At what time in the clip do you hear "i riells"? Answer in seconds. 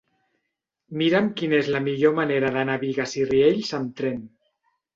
3.23-3.73